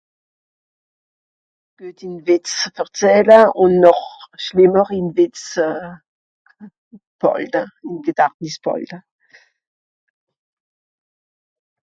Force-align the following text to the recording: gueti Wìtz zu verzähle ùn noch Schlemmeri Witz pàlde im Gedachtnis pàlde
gueti 1.77 2.07
Wìtz 2.25 2.51
zu 2.59 2.69
verzähle 2.77 3.37
ùn 3.61 3.73
noch 3.83 4.05
Schlemmeri 4.43 4.99
Witz 5.15 5.41
pàlde 7.21 7.61
im 7.87 7.97
Gedachtnis 8.07 8.55
pàlde 8.65 8.97